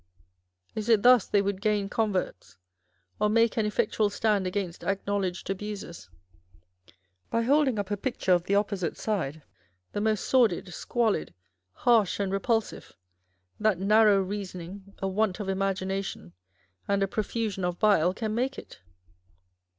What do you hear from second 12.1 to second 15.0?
and repulsive, that narrow reasoning,